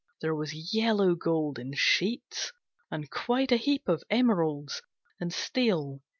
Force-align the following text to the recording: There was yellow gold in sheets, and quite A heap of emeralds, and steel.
There 0.19 0.33
was 0.33 0.73
yellow 0.73 1.13
gold 1.13 1.59
in 1.59 1.75
sheets, 1.75 2.51
and 2.89 3.11
quite 3.11 3.51
A 3.51 3.55
heap 3.57 3.87
of 3.87 4.03
emeralds, 4.09 4.81
and 5.19 5.31
steel. 5.31 6.01